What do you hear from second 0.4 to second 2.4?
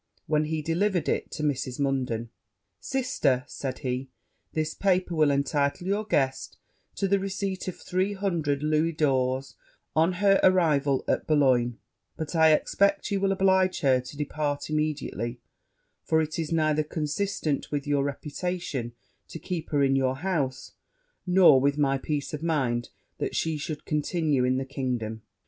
he delivered it to Mrs. Munden